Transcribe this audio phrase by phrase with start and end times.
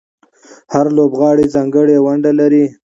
[0.73, 2.65] هر لوبغاړی ځانګړې ونډه لري.